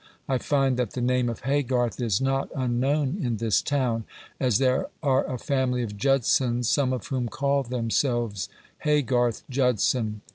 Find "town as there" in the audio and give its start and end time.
3.61-4.87